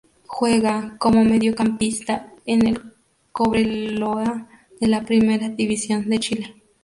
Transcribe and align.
Juega 0.25 0.97
como 0.97 1.23
Mediocampista 1.23 2.33
en 2.47 2.65
el 2.65 2.81
Cobreloa 3.31 4.49
de 4.79 4.87
la 4.87 5.03
Primera 5.05 5.49
División 5.49 6.09
de 6.09 6.17
Chile. 6.19 6.55